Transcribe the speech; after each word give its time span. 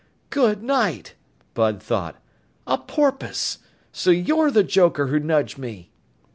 "Good 0.31 0.63
night!" 0.63 1.13
Bud 1.53 1.79
thought. 1.79 2.19
"A 2.65 2.79
porpoise! 2.79 3.59
So 3.91 4.09
you're 4.09 4.49
the 4.49 4.63
joker 4.63 5.05
who 5.09 5.19
nudged 5.19 5.59
me!" 5.59 5.91